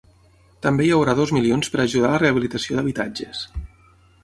També 0.65 0.87
hi 0.87 0.89
haurà 0.95 1.15
dos 1.19 1.33
milions 1.37 1.69
per 1.75 1.81
ajudar 1.85 2.09
a 2.11 2.15
la 2.15 2.23
rehabilitació 2.25 2.79
d’habitatges. 2.81 3.47